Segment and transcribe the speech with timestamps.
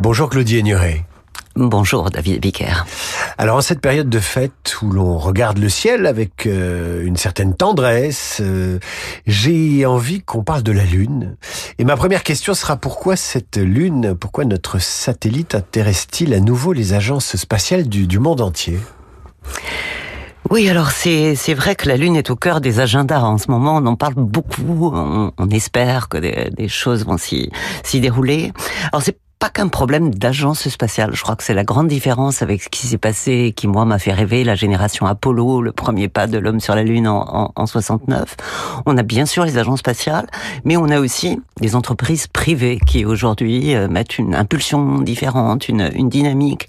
[0.00, 1.04] Bonjour Claudie Ignoré.
[1.56, 2.86] Bonjour David Bicker.
[3.36, 7.56] Alors en cette période de fête où l'on regarde le ciel avec euh, une certaine
[7.56, 8.78] tendresse, euh,
[9.26, 11.36] j'ai envie qu'on parle de la Lune.
[11.78, 16.92] Et ma première question sera pourquoi cette Lune, pourquoi notre satellite intéresse-t-il à nouveau les
[16.92, 18.78] agences spatiales du, du monde entier?
[20.48, 23.50] Oui, alors c'est c'est vrai que la Lune est au cœur des agendas en ce
[23.50, 23.76] moment.
[23.76, 24.92] On en parle beaucoup.
[24.94, 27.50] On, on espère que des, des choses vont s'y
[27.82, 28.52] s'y dérouler.
[28.92, 31.10] Alors c'est pas qu'un problème d'agence spatiale.
[31.14, 33.98] Je crois que c'est la grande différence avec ce qui s'est passé, qui moi m'a
[33.98, 37.52] fait rêver, la génération Apollo, le premier pas de l'homme sur la Lune en, en,
[37.54, 38.36] en, 69.
[38.86, 40.26] On a bien sûr les agences spatiales,
[40.64, 45.90] mais on a aussi des entreprises privées qui aujourd'hui euh, mettent une impulsion différente, une,
[45.94, 46.68] une dynamique.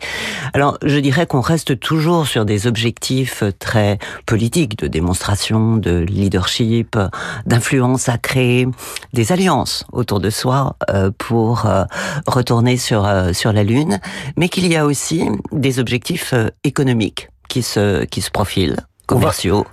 [0.54, 6.98] Alors je dirais qu'on reste toujours sur des objectifs très politiques, de démonstration, de leadership,
[7.45, 8.67] d'influence à créer
[9.14, 11.84] des alliances autour de soi euh, pour euh,
[12.77, 13.99] sur euh, sur la Lune,
[14.38, 18.78] mais qu'il y a aussi des objectifs euh, économiques qui se qui se profilent
[19.09, 19.66] commerciaux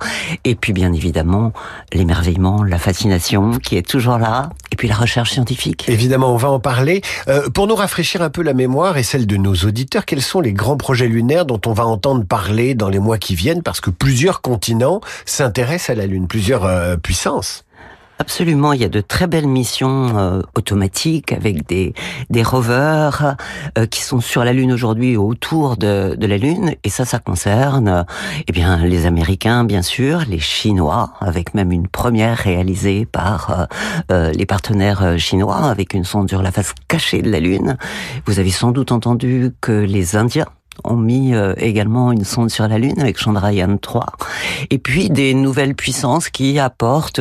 [0.45, 1.53] et puis bien évidemment
[1.93, 5.89] l'émerveillement, la fascination qui est toujours là et puis la recherche scientifique.
[5.89, 7.03] Évidemment, on va en parler.
[7.29, 10.41] Euh, pour nous rafraîchir un peu la mémoire et celle de nos auditeurs, quels sont
[10.41, 13.63] les grands projets lunaires dont on va entendre parler dans les mois qui viennent?
[13.63, 17.66] Parce que plusieurs continents s'intéressent à la Lune, plusieurs euh, puissances
[18.19, 21.93] Absolument, il y a de très belles missions euh, automatiques avec des,
[22.31, 23.37] des rovers
[23.77, 27.19] euh, qui sont sur la Lune aujourd'hui autour de, de, la Lune et ça, ça
[27.19, 28.07] concerne
[28.49, 33.69] eh bien les Américains bien sûr, les Chinois avec même une première réalisée par
[34.11, 37.77] euh, les partenaires chinois avec une sonde sur la face cachée de la Lune.
[38.25, 40.47] Vous avez sans doute entendu que les Indiens
[40.85, 44.07] ont mis euh, également une sonde sur la Lune avec Chandrayaan 3.
[44.71, 47.21] Et puis des nouvelles puissances qui apportent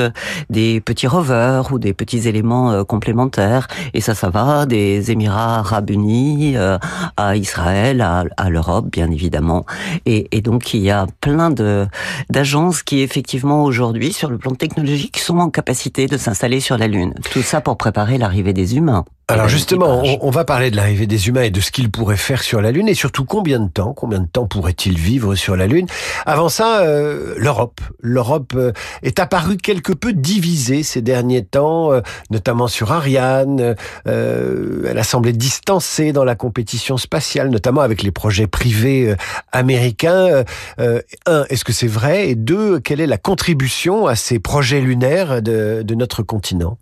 [0.50, 3.68] des petits rovers ou des petits éléments euh, complémentaires.
[3.94, 6.78] Et ça, ça va des Émirats arabes unis euh,
[7.18, 9.66] à Israël, à, à l'Europe, bien évidemment.
[10.06, 11.88] Et, et, donc il y a plein de
[12.30, 16.88] d'agences qui effectivement aujourd'hui, sur le plan technologique, sont en capacité de s'installer sur la
[16.88, 17.14] Lune.
[17.32, 19.06] Tout ça pour préparer l'arrivée des humains.
[19.28, 22.16] Alors justement, on, on, va parler de l'arrivée des humains et de ce qu'ils pourraient
[22.16, 25.56] faire sur la Lune et surtout combien de temps, combien de temps pourraient-ils vivre sur
[25.56, 25.88] la Lune?
[26.28, 27.82] Avant ça, euh, l'Europe.
[28.02, 28.72] L'Europe euh,
[29.02, 33.76] est apparue quelque peu divisée ces derniers temps, euh, notamment sur Ariane.
[34.06, 39.16] Euh, elle a semblé distancée dans la compétition spatiale, notamment avec les projets privés euh,
[39.52, 40.44] américains.
[40.78, 42.30] un, est-ce que c'est vrai?
[42.30, 46.78] Et deux, quelle est la contribution à ces projets lunaires de, de notre continent?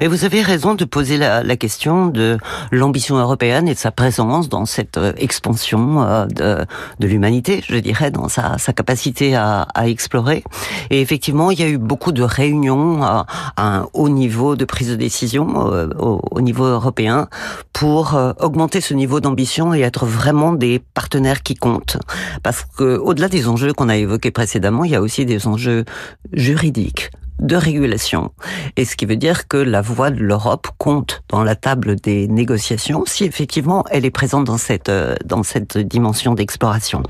[0.00, 2.38] Mais vous avez raison de poser la, la question de
[2.72, 6.64] l'ambition européenne et de sa présence dans cette euh, expansion euh, de,
[6.98, 10.42] de l'humanité, je dirais, dans sa, sa capacité à, explorer.
[10.90, 13.26] Et effectivement, il y a eu beaucoup de réunions à,
[13.56, 17.28] à un haut niveau de prise de décision euh, au, au, niveau européen
[17.72, 21.98] pour augmenter ce niveau d'ambition et être vraiment des partenaires qui comptent.
[22.42, 25.84] Parce que au-delà des enjeux qu'on a évoqués précédemment, il y a aussi des enjeux
[26.32, 28.32] juridiques de régulation.
[28.76, 32.28] Et ce qui veut dire que la voix de l'Europe compte dans la table des
[32.28, 34.90] négociations si effectivement elle est présente dans cette,
[35.24, 37.02] dans cette dimension d'exploration.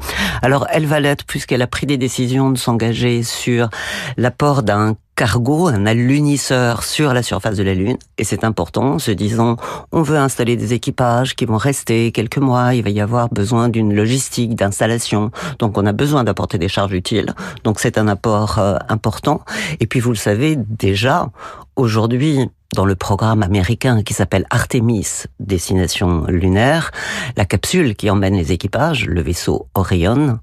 [0.42, 3.70] Alors elle va l'être puisqu'elle a pris des décisions de s'engager sur
[4.16, 7.96] l'apport d'un cargo, un alunisseur sur la surface de la Lune.
[8.18, 9.56] Et c'est important, se disant,
[9.90, 13.68] on veut installer des équipages qui vont rester quelques mois, il va y avoir besoin
[13.68, 15.32] d'une logistique, d'installation.
[15.58, 17.34] Donc on a besoin d'apporter des charges utiles.
[17.64, 19.40] Donc c'est un apport euh, important.
[19.80, 21.30] Et puis vous le savez déjà,
[21.74, 26.90] aujourd'hui, dans le programme américain qui s'appelle Artemis, destination lunaire,
[27.36, 30.38] la capsule qui emmène les équipages, le vaisseau Orion,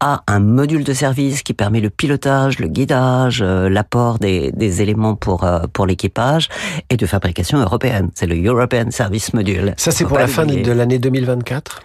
[0.00, 4.82] a un module de service qui permet le pilotage, le guidage, euh, l'apport des, des,
[4.82, 6.48] éléments pour, euh, pour l'équipage
[6.90, 8.10] et de fabrication européenne.
[8.14, 9.74] C'est le European Service Module.
[9.76, 11.82] Ça, c'est pour la fin de l'année 2024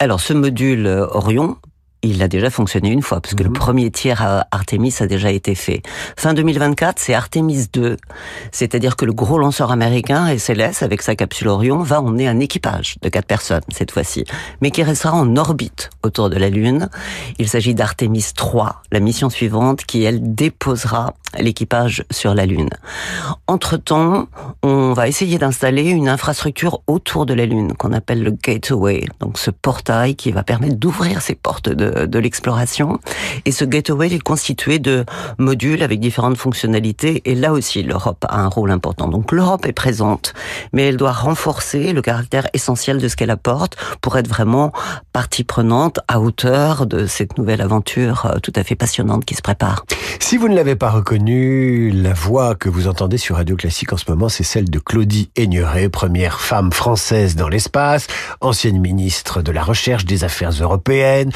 [0.00, 1.56] Alors, ce module euh, Orion
[2.02, 3.46] il a déjà fonctionné une fois, parce que mmh.
[3.46, 5.82] le premier tiers à Artemis a déjà été fait.
[6.16, 7.96] Fin 2024, c'est Artemis 2,
[8.52, 12.96] c'est-à-dire que le gros lanceur américain, SLS, avec sa capsule Orion, va emmener un équipage
[13.02, 14.24] de quatre personnes cette fois-ci,
[14.60, 16.88] mais qui restera en orbite autour de la Lune.
[17.38, 22.70] Il s'agit d'Artemis 3, la mission suivante, qui, elle, déposera l'équipage sur la Lune.
[23.46, 24.28] Entre-temps,
[24.62, 29.38] on va essayer d'installer une infrastructure autour de la Lune, qu'on appelle le Gateway, donc
[29.38, 32.98] ce portail qui va permettre d'ouvrir ces portes de de, l'exploration.
[33.44, 35.04] Et ce gateway est constitué de
[35.38, 37.22] modules avec différentes fonctionnalités.
[37.24, 39.08] Et là aussi, l'Europe a un rôle important.
[39.08, 40.34] Donc l'Europe est présente,
[40.72, 44.72] mais elle doit renforcer le caractère essentiel de ce qu'elle apporte pour être vraiment
[45.12, 49.42] partie prenante à hauteur de cette nouvelle aventure euh, tout à fait passionnante qui se
[49.42, 49.84] prépare.
[50.20, 53.96] Si vous ne l'avez pas reconnu, la voix que vous entendez sur Radio Classique en
[53.96, 58.06] ce moment, c'est celle de Claudie Aigneret, première femme française dans l'espace,
[58.40, 61.30] ancienne ministre de la Recherche, des Affaires européennes,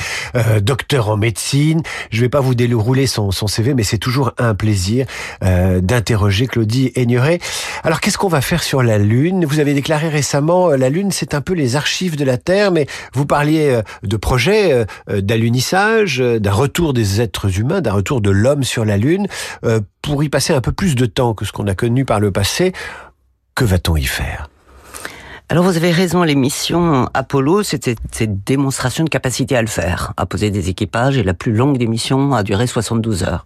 [0.47, 1.83] euh, docteur en médecine.
[2.11, 5.07] Je ne vais pas vous dérouler son, son CV, mais c'est toujours un plaisir
[5.43, 7.39] euh, d'interroger Claudie Aigneret.
[7.85, 9.45] Alors, qu'est-ce qu'on va faire sur la Lune?
[9.45, 12.73] Vous avez déclaré récemment, euh, la Lune, c'est un peu les archives de la Terre,
[12.73, 18.21] mais vous parliez euh, de projets euh, d'alunissage, d'un retour des êtres humains, d'un retour
[18.21, 19.27] de l'homme sur la Lune.
[20.03, 22.33] Pour y passer un peu plus de temps que ce qu'on a connu par le
[22.33, 22.73] passé,
[23.55, 24.52] que va-t-on y faire?
[25.53, 30.15] Alors vous avez raison, les missions Apollo, c'était cette démonstration de capacité à le faire,
[30.17, 33.45] à poser des équipages, et la plus longue des missions a duré 72 heures.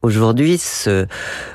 [0.00, 1.08] Aujourd'hui, ce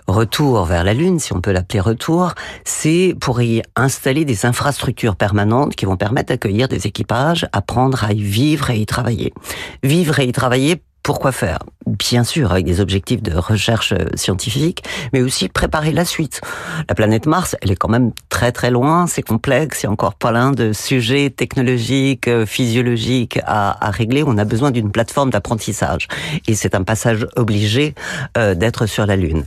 [0.06, 2.34] retour vers la Lune, si on peut l'appeler retour,
[2.66, 8.12] c'est pour y installer des infrastructures permanentes qui vont permettre d'accueillir des équipages, apprendre à
[8.12, 9.34] y vivre et y travailler.
[9.82, 11.60] Vivre et y travailler pourquoi faire?
[11.86, 14.84] Bien sûr, avec des objectifs de recherche euh, scientifique,
[15.14, 16.42] mais aussi préparer la suite.
[16.90, 19.92] La planète Mars, elle est quand même très très loin, c'est complexe, il y a
[19.92, 24.24] encore plein de sujets technologiques, euh, physiologiques à, à régler.
[24.26, 26.08] On a besoin d'une plateforme d'apprentissage.
[26.48, 27.94] Et c'est un passage obligé
[28.36, 29.44] euh, d'être sur la Lune.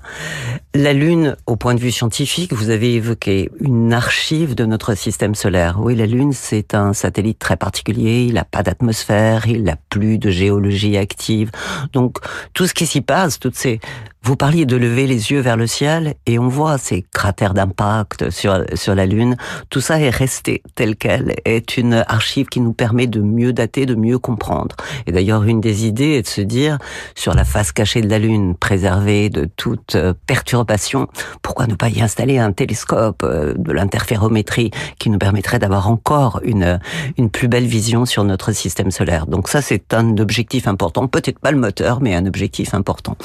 [0.75, 5.35] La Lune, au point de vue scientifique, vous avez évoqué une archive de notre système
[5.35, 5.79] solaire.
[5.81, 10.19] Oui, la Lune, c'est un satellite très particulier, il n'a pas d'atmosphère, il n'a plus
[10.19, 11.51] de géologie active,
[11.93, 12.19] donc
[12.53, 13.81] tout ce qui s'y passe, toutes ces
[14.29, 18.29] vous parliez de lever les yeux vers le ciel et on voit ces cratères d'impact
[18.29, 19.37] sur, sur la Lune.
[19.71, 23.87] Tout ça est resté tel quel, est une archive qui nous permet de mieux dater,
[23.87, 24.77] de mieux comprendre.
[25.07, 26.77] Et d'ailleurs, une des idées est de se dire,
[27.15, 31.09] sur la face cachée de la Lune, préservée de toute euh, perturbation,
[31.41, 36.41] pourquoi ne pas y installer un télescope euh, de l'interférométrie qui nous permettrait d'avoir encore
[36.43, 36.81] une,
[37.17, 39.27] une plus belle vision sur notre système solaire.
[39.27, 41.07] Donc ça, c'est un objectif important.
[41.07, 43.17] Peut-être pas le moteur, mais un objectif important.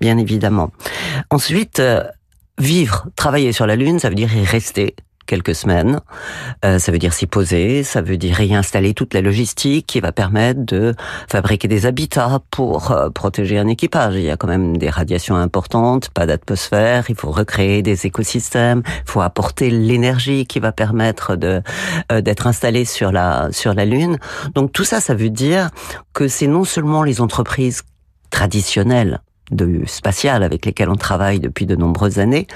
[0.00, 0.70] Bien évidemment.
[1.30, 2.02] Ensuite, euh,
[2.58, 4.94] vivre, travailler sur la Lune, ça veut dire y rester
[5.26, 6.00] quelques semaines.
[6.64, 10.00] Euh, ça veut dire s'y poser, ça veut dire y installer toute la logistique qui
[10.00, 10.94] va permettre de
[11.28, 14.14] fabriquer des habitats pour euh, protéger un équipage.
[14.14, 18.82] Il y a quand même des radiations importantes, pas d'atmosphère, il faut recréer des écosystèmes,
[18.86, 21.60] il faut apporter l'énergie qui va permettre de
[22.20, 24.18] d'être installé sur la sur la lune.
[24.54, 25.70] Donc tout ça ça veut dire
[26.12, 27.82] que c'est non seulement les entreprises
[28.36, 32.46] traditionnelles de spatial avec lesquelles on travaille depuis de nombreuses années,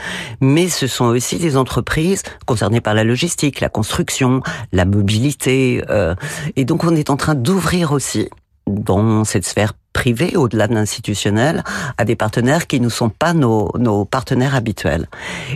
[0.43, 4.43] mais ce sont aussi des entreprises concernées par la logistique, la construction,
[4.73, 6.15] la mobilité, euh,
[6.57, 8.29] et donc on est en train d'ouvrir aussi
[8.67, 11.65] dans cette sphère privée, au-delà de l'institutionnel,
[11.99, 15.09] à des partenaires qui ne sont pas nos, nos partenaires habituels.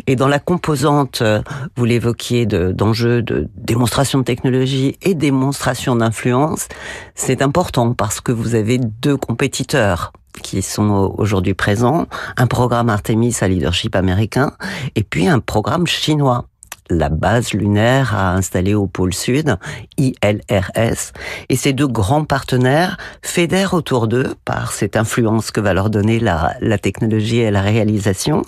[0.07, 1.43] Et dans la composante, euh,
[1.77, 6.69] vous l'évoquiez, d'enjeux de, démonstration de technologie et démonstration d'influence,
[7.15, 12.07] c'est important parce que vous avez deux compétiteurs qui sont aujourd'hui présents,
[12.37, 14.53] un programme Artemis à leadership américain,
[14.97, 16.47] et puis un programme chinois
[16.91, 19.57] la base lunaire à installer au pôle sud,
[19.99, 21.13] ILRS,
[21.49, 26.21] et ces deux grands partenaires fédèrent autour d'eux, par cette influence que va leur donner
[26.21, 28.45] la, technologie et la réalisation,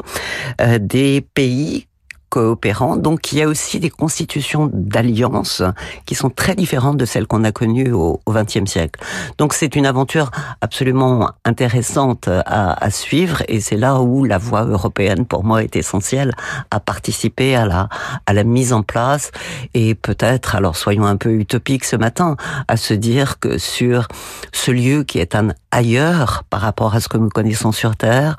[0.61, 1.87] euh, des pays
[2.28, 2.96] coopérants.
[2.96, 5.62] Donc il y a aussi des constitutions d'alliances
[6.05, 9.00] qui sont très différentes de celles qu'on a connues au XXe siècle.
[9.38, 10.31] Donc c'est une aventure
[10.61, 16.32] absolument intéressante à, suivre et c'est là où la voie européenne pour moi est essentielle
[16.70, 17.88] à participer à
[18.32, 19.32] la mise en place
[19.75, 22.36] et peut-être alors soyons un peu utopiques ce matin
[22.69, 24.08] à se dire que sur
[24.53, 28.36] ce lieu qui est un ailleurs par rapport à ce que nous connaissons sur Terre,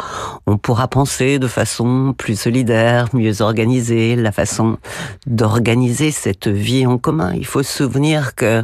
[0.47, 4.77] on pourra penser de façon plus solidaire, mieux organisée la façon
[5.25, 7.33] d'organiser cette vie en commun.
[7.35, 8.63] Il faut se souvenir que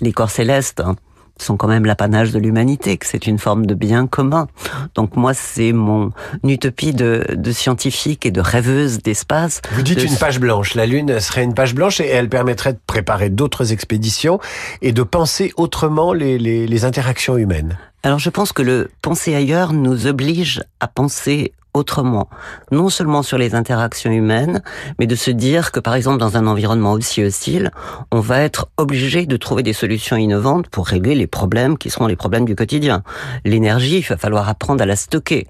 [0.00, 0.96] les corps célestes hein,
[1.38, 4.46] sont quand même l'apanage de l'humanité, que c'est une forme de bien commun.
[4.94, 6.12] Donc moi, c'est mon
[6.44, 9.60] utopie de, scientifique et de rêveuse d'espace.
[9.72, 10.74] Vous dites une page blanche.
[10.74, 14.38] La Lune serait une page blanche et elle permettrait de préparer d'autres expéditions
[14.80, 17.78] et de penser autrement les, les interactions humaines.
[18.02, 22.28] Alors je pense que le penser ailleurs nous oblige à penser autrement,
[22.70, 24.62] non seulement sur les interactions humaines,
[24.98, 27.70] mais de se dire que par exemple dans un environnement aussi hostile,
[28.10, 32.06] on va être obligé de trouver des solutions innovantes pour régler les problèmes qui seront
[32.06, 33.02] les problèmes du quotidien.
[33.44, 35.46] L'énergie, il va falloir apprendre à la stocker.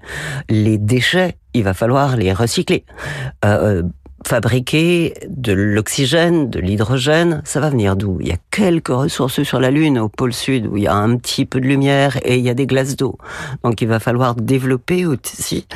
[0.49, 2.85] Les déchets, il va falloir les recycler.
[3.45, 3.83] Euh, euh
[4.27, 8.17] fabriquer de l'oxygène, de l'hydrogène, ça va venir d'où?
[8.21, 10.95] Il y a quelques ressources sur la Lune, au pôle sud, où il y a
[10.95, 13.17] un petit peu de lumière et il y a des glaces d'eau.
[13.63, 15.67] Donc il va falloir développer aussi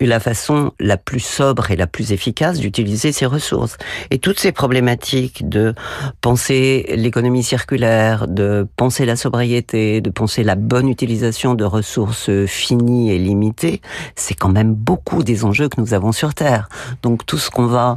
[0.00, 3.76] la façon la plus sobre et la plus efficace d'utiliser ces ressources.
[4.10, 5.74] Et toutes ces problématiques de
[6.20, 13.10] penser l'économie circulaire, de penser la sobriété, de penser la bonne utilisation de ressources finies
[13.10, 13.80] et limitées,
[14.14, 16.68] c'est quand même beaucoup des enjeux que nous avons sur Terre.
[17.02, 17.95] Donc tout ce qu'on va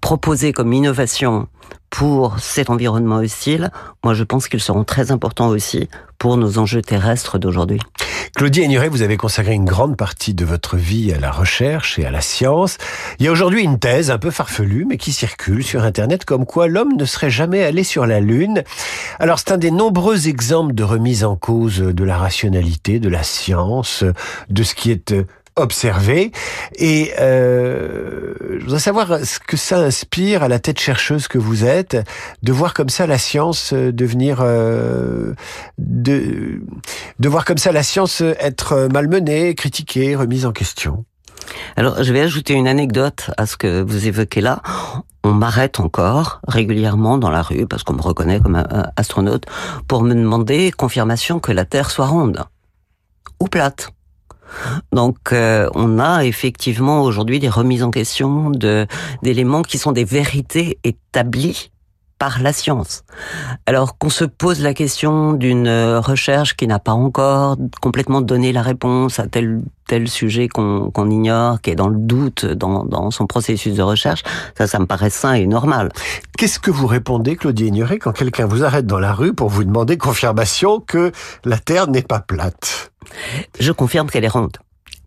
[0.00, 1.48] proposer comme innovation
[1.90, 3.70] pour cet environnement hostile,
[4.04, 7.80] moi je pense qu'ils seront très importants aussi pour nos enjeux terrestres d'aujourd'hui.
[8.36, 12.04] Claudie Ignoret, vous avez consacré une grande partie de votre vie à la recherche et
[12.04, 12.76] à la science.
[13.18, 16.44] Il y a aujourd'hui une thèse un peu farfelue, mais qui circule sur Internet, comme
[16.44, 18.64] quoi l'homme ne serait jamais allé sur la Lune.
[19.18, 23.22] Alors c'est un des nombreux exemples de remise en cause de la rationalité, de la
[23.22, 24.04] science,
[24.50, 25.14] de ce qui est
[25.58, 26.32] observer.
[26.76, 31.64] Et euh, je voudrais savoir ce que ça inspire à la tête chercheuse que vous
[31.64, 31.96] êtes,
[32.42, 35.34] de voir comme ça la science euh, devenir, euh,
[35.78, 36.60] de,
[37.18, 41.04] de voir comme ça la science être malmenée, critiquée, remise en question.
[41.76, 44.60] Alors, je vais ajouter une anecdote à ce que vous évoquez là.
[45.24, 48.62] On m'arrête encore régulièrement dans la rue, parce qu'on me reconnaît comme
[48.96, 49.44] astronaute,
[49.86, 52.44] pour me demander confirmation que la Terre soit ronde
[53.40, 53.90] ou plate.
[54.92, 58.50] Donc euh, on a effectivement aujourd'hui des remises en question
[59.22, 61.70] d'éléments qui sont des vérités établies
[62.18, 63.04] par la science.
[63.66, 68.62] Alors qu'on se pose la question d'une recherche qui n'a pas encore complètement donné la
[68.62, 73.26] réponse à tel tel sujet qu'on ignore, qui est dans le doute dans, dans son
[73.26, 74.22] processus de recherche,
[74.56, 75.88] ça, ça me paraît sain et normal.
[76.36, 79.64] Qu'est-ce que vous répondez, Claudie Ignoré, quand quelqu'un vous arrête dans la rue pour vous
[79.64, 81.10] demander confirmation que
[81.44, 82.92] la Terre n'est pas plate?
[83.58, 84.58] Je confirme qu'elle est ronde.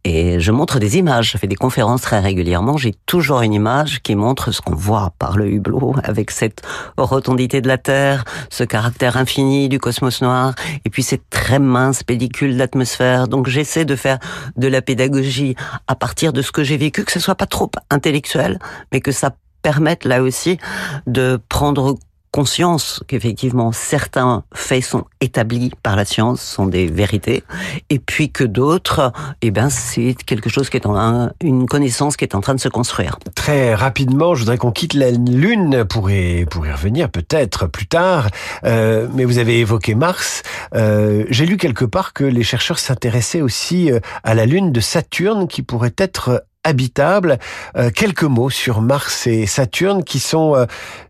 [0.04, 4.02] Et je montre des images, je fais des conférences très régulièrement, j'ai toujours une image
[4.02, 6.64] qui montre ce qu'on voit par le hublot, avec cette
[6.98, 10.56] rotondité de la Terre, ce caractère infini du cosmos noir,
[10.86, 13.28] et puis cette très mince pellicule d'atmosphère.
[13.28, 14.18] Donc j'essaie de faire
[14.58, 15.56] de la pédagogie
[15.88, 18.58] à partir de ce que j'ai vécu, que ce soit pas trop intellectuel,
[18.92, 20.58] mais que ça permette là aussi
[21.06, 21.96] de prendre
[22.32, 27.44] conscience qu'effectivement certains faits sont établis par la science, sont des vérités,
[27.90, 29.12] et puis que d'autres,
[29.42, 32.60] eh ben, c'est quelque chose qui est en une connaissance qui est en train de
[32.60, 33.18] se construire.
[33.36, 37.88] Très rapidement, je voudrais qu'on quitte la Lune pour y, pour y revenir peut-être plus
[37.88, 38.30] tard,
[38.64, 40.44] euh, mais vous avez évoqué Mars.
[40.74, 44.80] Euh, J'ai lu quelque part que les chercheurs s'intéressaient aussi euh, à la Lune de
[44.80, 47.38] Saturne qui pourrait être habitable.
[47.76, 50.66] Euh, quelques mots sur Mars et Saturne qui sont euh,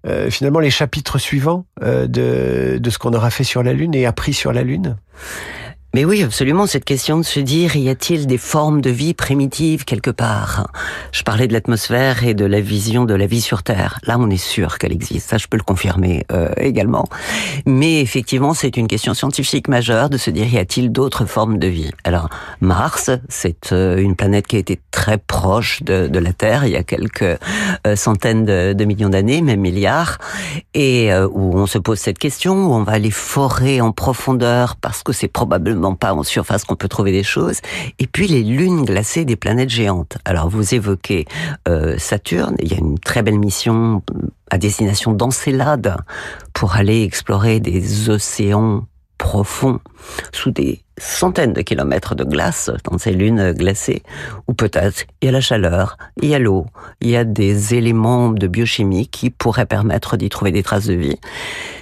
[0.08, 4.06] euh, finalement les chapitres suivants de, de ce qu'on aura fait sur la Lune et
[4.06, 4.98] appris sur la Lune?
[5.94, 9.84] Mais oui, absolument, cette question de se dire, y a-t-il des formes de vie primitives
[9.84, 10.72] quelque part?
[11.12, 14.00] Je parlais de l'atmosphère et de la vision de la vie sur Terre.
[14.08, 17.10] Là, on est sûr qu'elle existe, ça je peux le confirmer euh, également.
[17.66, 21.68] Mais effectivement, c'est une question scientifique majeure de se dire, y a-t-il d'autres formes de
[21.68, 21.92] vie?
[22.06, 22.30] Alors,
[22.62, 26.72] Mars, c'est euh, une planète qui a été très proche de, de la Terre il
[26.72, 27.38] y a quelques
[27.86, 30.20] euh, centaines de, de millions d'années, même milliards,
[30.74, 35.04] et où on se pose cette question, où on va aller forer en profondeur parce
[35.04, 37.60] que c'est probablement pas en surface qu'on peut trouver des choses.
[38.00, 40.18] Et puis les lunes glacées des planètes géantes.
[40.26, 41.26] Alors vous évoquez
[41.68, 44.04] euh, Saturne, il y a une très belle mission
[44.50, 45.98] à destination d'Encelade
[46.54, 48.86] pour aller explorer des océans
[49.32, 49.80] profonds
[50.34, 54.04] sous des centaines de kilomètres de glace dans ces lunes glacées,
[54.50, 56.66] ou peut-être il y a la chaleur, il y a l'eau,
[57.00, 60.96] il y a des éléments de biochimie qui pourraient permettre d'y trouver des traces de
[60.96, 61.18] vie.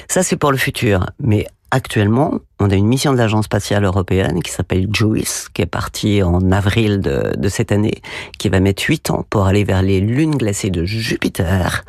[0.08, 1.08] Ça, c'est pour le futur.
[1.20, 5.65] Mais actuellement, on a une mission de l'Agence spatiale européenne qui s'appelle JUICE, qui est
[5.65, 8.03] partie en avril de, de, cette année,
[8.38, 11.84] qui va mettre huit ans pour aller vers les lunes glacées de Jupiter.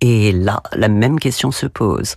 [0.00, 2.16] Et là, la même question se pose.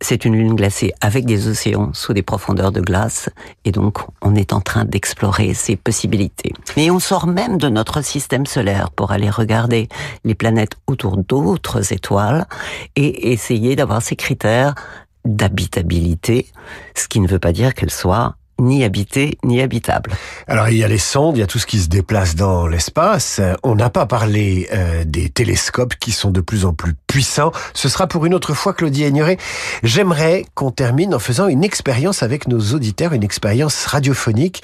[0.00, 3.30] C'est une lune glacée avec des océans sous des profondeurs de glace,
[3.64, 6.52] et donc on est en train d'explorer ces possibilités.
[6.76, 9.88] Mais on sort même de notre système solaire pour aller regarder
[10.24, 12.46] les planètes autour d'autres étoiles
[12.94, 14.76] et essayer d'avoir ces critères
[15.24, 16.46] d'habitabilité,
[16.94, 20.10] ce qui ne veut pas dire qu'elle soit ni habitée ni habitable.
[20.46, 22.66] Alors il y a les sondes, il y a tout ce qui se déplace dans
[22.66, 23.40] l'espace.
[23.62, 27.50] On n'a pas parlé euh, des télescopes qui sont de plus en plus puissant.
[27.74, 29.38] Ce sera pour une autre fois, Claudie Aigneret.
[29.82, 34.62] J'aimerais qu'on termine en faisant une expérience avec nos auditeurs, une expérience radiophonique,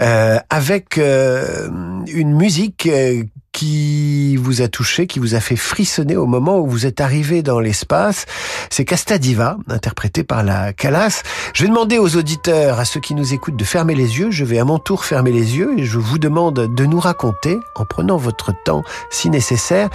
[0.00, 1.68] euh, avec euh,
[2.08, 3.22] une musique euh,
[3.54, 7.42] qui vous a touché, qui vous a fait frissonner au moment où vous êtes arrivé
[7.42, 8.26] dans l'espace.
[8.68, 11.22] C'est Casta Diva, interprété par la Calas.
[11.54, 14.32] Je vais demander aux auditeurs, à ceux qui nous écoutent, de fermer les yeux.
[14.32, 17.56] Je vais à mon tour fermer les yeux et je vous demande de nous raconter,
[17.76, 19.88] en prenant votre temps si nécessaire,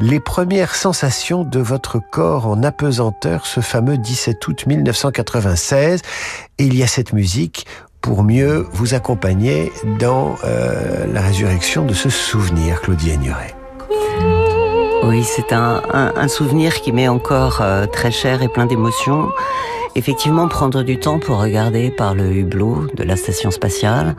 [0.00, 6.02] les premières sensations de votre corps en apesanteur ce fameux 17 août 1996.
[6.58, 7.66] Et il y a cette musique
[8.00, 13.56] pour mieux vous accompagner dans euh, la résurrection de ce souvenir, Claudie Aigneret.
[15.02, 19.30] Oui, c'est un, souvenir qui m'est encore euh, très cher et plein d'émotions.
[19.96, 24.14] Effectivement, prendre du temps pour regarder par le hublot de la station spatiale,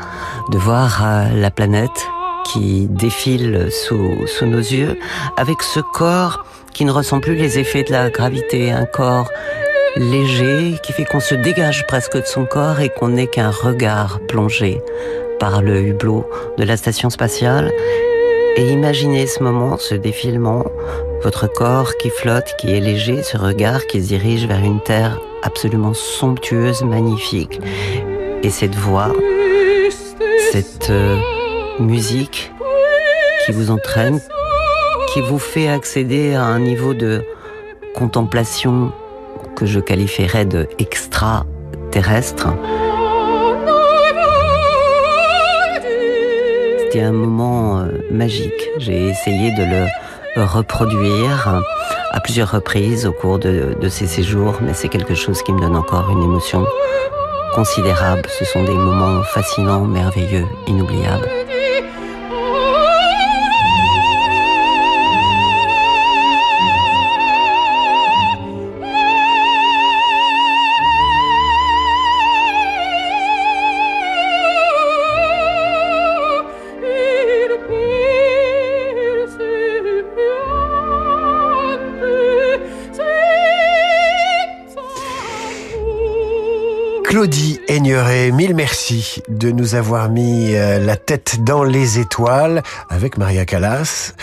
[0.51, 2.10] de voir euh, la planète
[2.45, 4.98] qui défile sous, sous nos yeux,
[5.38, 6.45] avec ce corps
[6.75, 9.32] qui ne ressent plus les effets de la gravité, un corps
[9.96, 14.20] léger qui fait qu'on se dégage presque de son corps et qu'on n'est qu'un regard
[14.27, 14.82] plongé
[15.39, 17.72] par le hublot de la station spatiale.
[18.58, 20.65] Et imaginez ce moment, ce défilement,
[21.24, 25.20] votre corps qui flotte, qui est léger, ce regard qui se dirige vers une terre
[25.44, 27.62] absolument somptueuse, magnifique.
[28.44, 29.13] Et cette voix,
[30.51, 31.17] cette euh,
[31.79, 32.51] musique
[33.46, 34.20] qui vous entraîne,
[35.13, 37.24] qui vous fait accéder à un niveau de
[37.95, 38.91] contemplation
[39.55, 42.47] que je qualifierais de extraterrestre.
[46.79, 48.69] C'était un moment euh, magique.
[48.77, 51.62] J'ai essayé de le reproduire
[52.12, 55.62] à plusieurs reprises au cours de, de ces séjours, mais c'est quelque chose qui me
[55.62, 56.65] donne encore une émotion
[57.53, 58.24] considérable.
[58.38, 61.44] Ce sont des moments fascinants, merveilleux, inoubliables.
[87.85, 93.45] Aigneret, mille merci de nous avoir mis euh, la tête dans les étoiles avec Maria
[93.45, 94.15] Callas.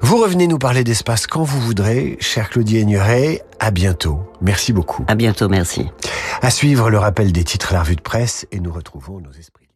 [0.00, 3.42] Vous revenez nous parler d'espace quand vous voudrez, cher Claudie Aigneret.
[3.58, 4.20] À bientôt.
[4.40, 5.04] Merci beaucoup.
[5.06, 5.86] À bientôt, merci.
[6.40, 9.69] À suivre le rappel des titres, la revue de presse et nous retrouvons nos esprits.